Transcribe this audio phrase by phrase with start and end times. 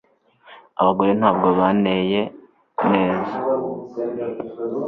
[0.79, 2.19] Abagore ntabwo banteye
[2.91, 3.35] neza.